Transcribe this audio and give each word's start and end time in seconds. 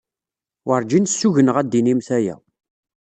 Werǧin 0.67 1.05
ssugneɣ 1.11 1.55
ad 1.57 1.67
d-tinimt 1.69 2.07
aya. 2.17 2.35